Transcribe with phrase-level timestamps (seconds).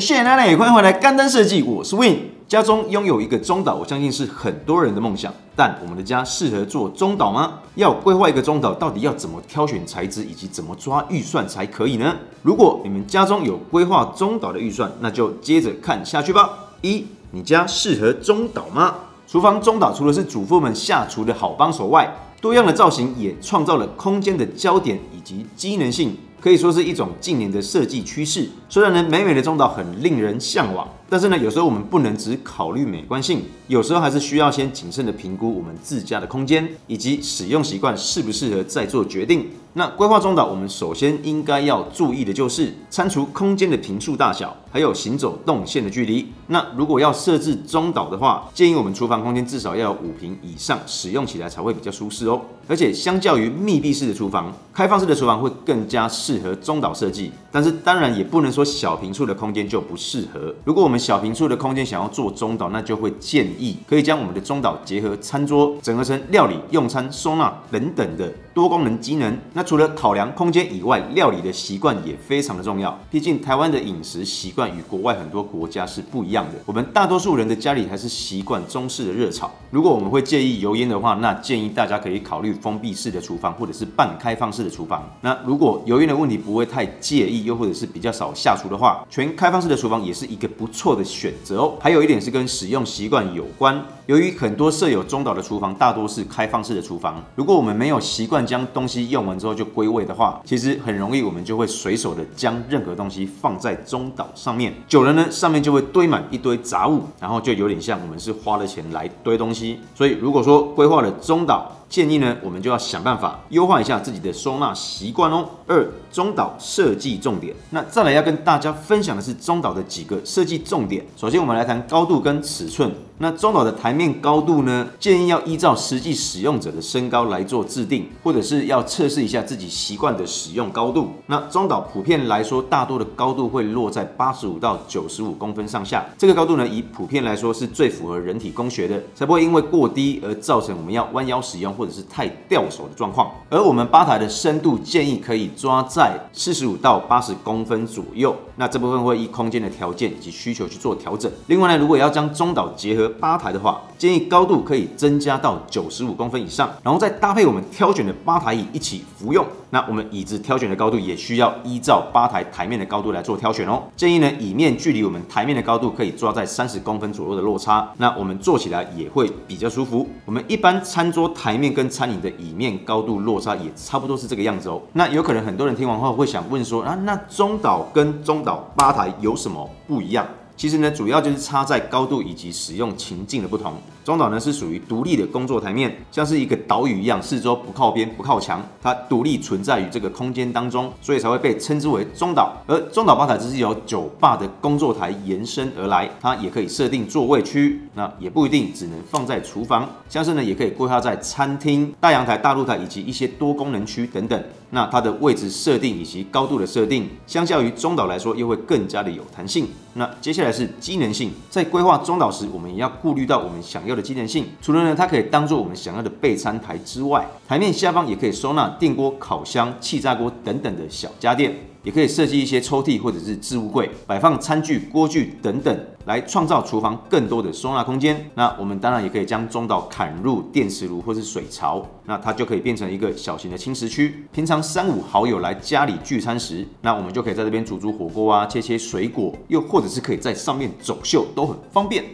[0.00, 2.18] 谢谢奶奶，欢迎回来干单设计，我是 Win。
[2.46, 5.32] 家中拥有一个中岛，我相信是很多人的梦想。
[5.56, 7.60] 但我们的家适合做中岛吗？
[7.76, 12.14] 要规划一个中岛，到底要怎么挑选材质，以及怎么抓预算才可以呢？
[12.42, 16.50] 如果你们家中有规划中岛的预算，那就接着看下去吧。
[16.82, 18.96] 一，你家适合中岛吗？
[19.26, 26.14] 厨房中岛除了是主妇们下厨的好帮手外，多样的造型也创造了空间的焦点以及机能性。
[26.40, 28.48] 可以说是一种近年的设计趋势。
[28.68, 39.46] 虽然呢，美美的中岛很令人向往，但是呢，有时候我们不能只考虑美观性，有时候还是需要先谨慎的评估我们自家的空间以及使用习惯适不适合再做决定。
[39.78, 46.26] 那规划中岛，我们首先应该要注意的就是删除空间的坪数大小，还有行走动线的距离。
[46.46, 52.40] 那如果要设置中岛的话，建议我们厨房空间至少要有五平以上，使用起来才会比较舒适哦。
[52.66, 57.30] 而且相较于密闭式的厨房，开放式的厨房会更加适合中岛设计。
[57.52, 60.54] 但是当然也不能说小坪数的空间就不适合。
[60.64, 69.38] 如果我们小坪数的空间想要做中岛，那就会建议可以将我们的中岛结合餐桌，整合成料理、用餐、收纳等等的多功能机能。
[69.52, 72.96] 那除了考量空间以外，料理的习惯也非常的重要。
[73.10, 76.52] 毕竟台湾的饮食习惯与国外很多国家是不一样的。
[76.64, 79.50] 我们大多数人的家里还是习惯中式的热炒。
[79.72, 85.04] 如果我们会介意油烟的话，那建议大家可以考虑封闭式的厨房或者是半开放式的厨房。
[85.22, 91.74] 那如果油烟的问题不会太介意，又或者是比较少下厨的话，全开放式的厨房也是一个不错的选择哦。
[91.80, 93.84] 还有一点是跟使用习惯有关。
[94.06, 109.80] 由于很多设有中岛的厨房大多是开放式的厨房，如果我们没有习惯将东西用完之后就归位的话，其实很容易我们就会随手的将任何东西放在中岛上面，久了呢，上面就会堆满一堆杂物，然后就有点像我们是花了钱来堆东西。
[109.94, 115.48] 所以如果说规划了中岛，建议呢，我们就要想办法优化一下自己的收纳习惯哦。
[115.66, 117.54] 二、中岛设计重点。
[117.70, 121.04] 那再来要跟大家分享的是中岛的几个设计重点。
[121.16, 122.92] 首先，我们来谈高度跟尺寸。
[123.18, 131.10] 那中岛的台面高度呢，建议要依照实际使用者的身高来做制定，或者是要测试一下自己习惯的使用高度。
[131.26, 136.02] 那中岛普遍来说，大多的高度会落在八十五到九十五公分上下。
[136.16, 141.66] 这个高度呢，以普遍来说是最符合人体工学的，才不会因为过低而造成我们要弯腰使用。
[141.76, 148.34] 或者是太吊手的状况，而我们吧台的深度建议可以抓在四十五到八十公分左右。
[148.54, 151.30] 那这部分会依空间的条件以及需求去做调整。
[151.48, 159.44] 另外呢，如果要将中岛结合吧台的话，建议高度可以增加到九十五公分以上，然后再搭配我们挑选的吧台椅一起服用。
[159.70, 163.82] 那我们椅子挑选的高度也需要依照吧台台面的高度来做挑选哦。
[163.96, 170.08] 建议呢，椅面距离我们台面的高度可以抓在三十公分左右的落差，那我们坐起来也会比较舒服。
[170.24, 174.80] 我们一般餐桌台面跟餐饮的椅面高度落差也差不多是这个样子哦。
[174.92, 180.24] 那有可能很多人听完后会想问说，啊，那中岛跟中岛吧台有什么不一样？
[180.56, 183.74] 其实呢，主要就是差在高度以及使用情境的不同。
[184.02, 192.56] 中岛呢是属于独立的工作台面，像是一个岛屿一样，四周不靠边、不靠墙，它独立存在于这个空间当中，所以才会被称之为中岛。
[192.66, 204.42] 而中岛吧台只是由酒吧的工作台延伸而来，它也可以设定座位区，那也不一定只能放在厨房，像是呢也可以规划在餐厅、大阳台、大露台以及一些多功能区等等。
[204.70, 209.68] 那它的位置设定以及高度的设定，相较于中岛来说，又会更加的有弹性。
[209.94, 214.44] 那接下来是机能性，在规划中岛时，我们也要顾虑到我们想要的机能性。
[214.60, 221.54] 除了呢，它可以当做我们想要的备餐台之外，台面下方也可以收纳电锅、烤箱、气炸锅等等的小家电。
[221.86, 228.28] 也可以设计一些抽屉或者是置物柜，摆放餐具、锅具等等，来创造厨房更多的收纳空间。
[228.34, 234.26] 那我们当然也可以将中岛砍入电磁炉或是水槽，那它就可以变成一个小型的轻食区。
[234.32, 242.04] 平常三五好友来家里聚餐时，那我们就可以在这边煮煮火锅啊，切切水果，又或者是可以在上面走秀，都很方便。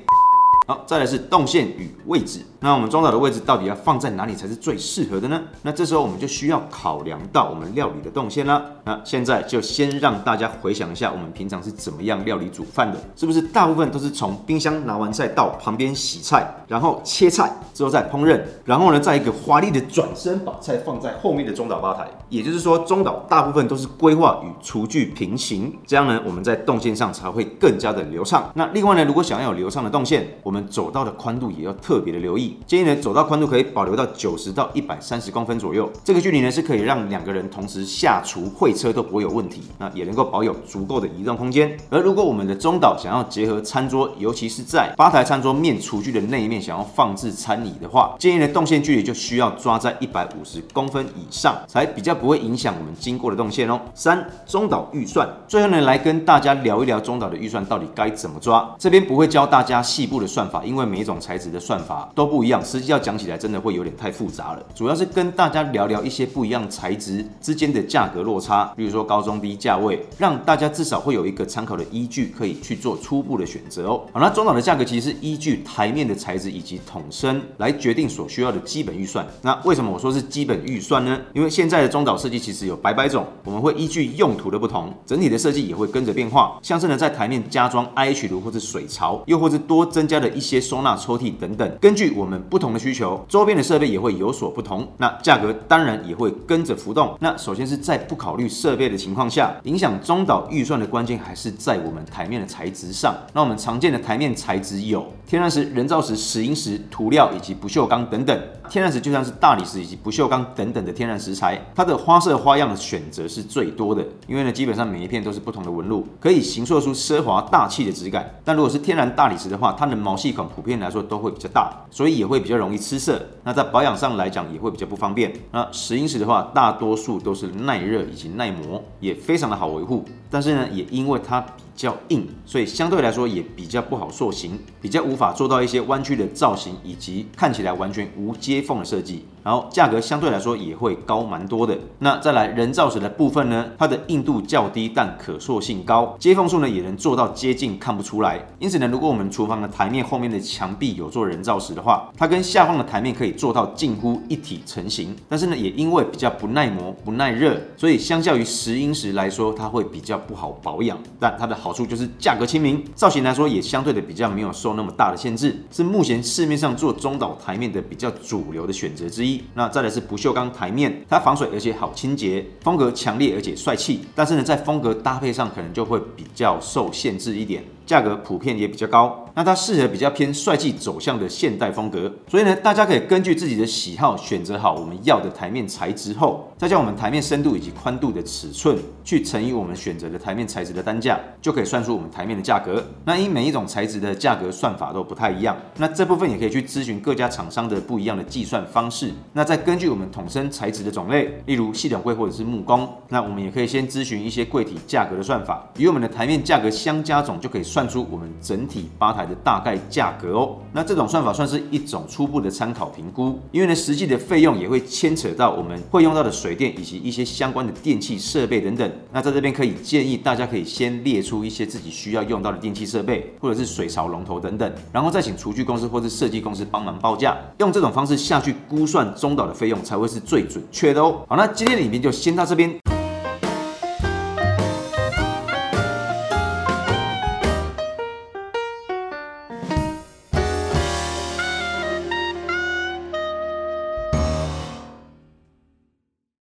[0.72, 2.40] 好，再来是动线与位置。
[2.60, 5.38] 那我们中岛的位置到底要放在哪里才是最适合的呢？
[5.60, 8.62] 那这时候我们就需要考量到我们料理的动线啦。
[8.84, 12.98] 那现在就先让大家回想一下，我们平常是怎么样料理煮饭的？
[13.14, 22.08] 是不是大部分都是从冰箱拿完菜到旁边洗菜，然后切菜之后再烹饪，然后呢，再一个华丽的转身把菜放在后面的中岛吧台。
[22.30, 28.50] 也就是说，中岛大部分都是规划与厨具平行，这样呢，我们在动线上才会更加的流畅。
[28.54, 32.56] 那另外呢，如果想要有流畅的动线，我们走道的宽度也要特别的留意。
[32.66, 41.76] 建议呢，走道宽度可以保留到九十到一百三十公分左右，这个距离呢是可以让两个人同时下厨会车都不会有问题，那也能够保有足够的移动空间。
[41.90, 53.80] 而如果我们的中岛想要结合餐桌，尤其是在吧台餐桌面厨具的那一面想要放置餐椅的话，建议呢动线距离就需要抓在一百五十公分以上，才比较不会影响我们经过的动线哦。
[53.94, 58.74] 三、中岛预算，最后呢来跟大家聊一聊中岛的预算到底该怎么抓。
[58.78, 64.66] 这边不会教大家细部的算算法，因为每一种材质的算法都不一样，实际要讲起来真的会有点太复杂了。
[64.74, 74.00] 主要是跟大家聊聊一些不一样材质之间的价格落差，比如说高中低价位，让大家至少会有一个参考的依据，可以去做初步的选择哦。
[74.12, 79.24] 好，那中岛的价格其实是依据台面的材质以及桶身来决定所需要的基本预算。
[79.42, 81.20] 那为什么我说是基本预算呢？
[81.34, 86.58] 因为现在的中岛设计其实有百百种，我们会依据用途的不同，整体的设计也会跟着变化。
[86.62, 94.86] 像是呢，在台面加装 IH 炉或者水槽，又或者多增加的一些收纳抽屉等等，根据我们不同的需求，周边的设备也会有所不同。
[94.98, 97.16] 那价格当然也会跟着浮动。
[97.20, 103.14] 那首先是在不考虑设备的情况下，影响中岛预算的关键还是在我们台面的材质上。
[103.32, 108.38] 那我们常见的台面材质有天然石、人造石、石英石、涂料以及不锈钢等等。
[108.70, 118.30] 天然石就像是大理石以及不锈钢等等的天然石材，它的花色花样的选择是最多的，因为呢，基本上每一片都是不同的纹路，可以形塑出奢华大气的质感。
[118.44, 123.20] 但如果是天然大理石的话，它的毛细孔普遍来说都会比较大，所以也会比较容易吃色。
[123.42, 125.32] 那在保养上来讲也会比较不方便。
[125.50, 130.04] 那石英石的话，大多数都是耐热以及耐磨，也非常的好维护。
[130.30, 139.24] 但是呢，也因为它比较硬，所以相对来说也比较不好塑形，比较无法做到一些弯曲的造型，以及看起来完全无接缝的设计。
[139.44, 141.76] 然后价格相对来说也会高蛮多的。
[141.98, 148.40] 那再来人造石的部分呢，它的硬度较低，但可塑性高，接缝处呢也能做到接近看不出来。
[148.60, 155.16] 因此呢，如果我们厨房的台面后面的墙壁有做人造石的话，它跟下方的台面可以做到近乎一体成型。
[155.28, 160.96] 但是呢，也因为比较不耐磨、不耐热，所以相较于石英石来说，它会比较不好保养。
[161.18, 169.40] 但它的好处就是价格亲民，造型来说也相对的比较没有受那么大的限制，是目前市面上做中岛台面的比较主流的选择之一。
[169.54, 174.00] 那再来是不锈钢台面，它防水而且好清洁，风格强烈而且帅气。
[174.12, 177.62] 但是呢，在风格搭配上可能就会比较受限制一点。
[177.86, 192.84] 价格普遍也比较高，那它适合比较偏帅气走向的现代风格，所以呢，大家可以根据自己的喜好选择好我们要的台面材质后，再将我们台面深度以及宽度的尺寸去乘以我们选择的台面材质的单价，就可以算出我们台面的价格。
[193.04, 199.12] 那因每一种材质的价格算法都不太一样，那这部分也可以去咨询各家厂商的不一样的计算方式。
[199.32, 207.82] 那再根据我们桶身材质的种类，例如系统柜或者是木工，那我们也可以先咨询一些柜体价格的算法，与我们的台面价格相加总，就可以算。
[207.92, 210.56] 出我们整体吧台的大概价格哦。
[210.72, 218.90] 那这种算法算是一种初步的参考评估，因为呢，实际的费用也会牵扯到我们会用到的水电以及一些相关的电器设备等等。
[219.12, 231.24] 那在这边可以建议大家可以先列出一些自己需要用到的电器设备，或者是水槽龙头等等，然后再请厨具公司或者设计公司帮忙报价，用这种方式下去估算中岛的费用才会是最准确的哦。
[231.28, 232.91] 好，那今天的影片就先到这边。